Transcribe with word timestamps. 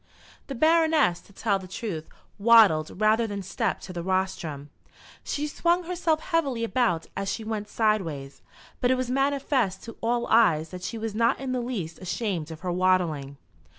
The 0.47 0.55
Baroness, 0.55 1.21
to 1.21 1.31
tell 1.31 1.59
the 1.59 1.67
truth, 1.67 2.09
waddled 2.39 2.99
rather 2.99 3.27
than 3.27 3.43
stepped 3.43 3.83
to 3.83 3.93
the 3.93 4.01
rostrum. 4.01 4.71
She 5.23 5.45
swung 5.45 5.83
herself 5.83 6.21
heavily 6.21 6.63
about 6.63 7.05
as 7.15 7.31
she 7.31 7.43
went 7.43 7.67
sideways; 7.69 8.41
but 8.79 8.89
it 8.89 8.95
was 8.97 9.11
manifest 9.11 9.83
to 9.83 9.97
all 10.01 10.25
eyes 10.25 10.69
that 10.69 10.81
she 10.81 10.97
was 10.97 11.13
not 11.13 11.39
in 11.39 11.51
the 11.51 11.61
least 11.61 11.99
ashamed 11.99 12.49
of 12.49 12.61
her 12.61 12.71
waddling. 12.71 13.37